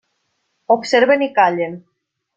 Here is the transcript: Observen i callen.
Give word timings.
Observen 0.75 1.27
i 1.29 1.31
callen. 1.39 1.81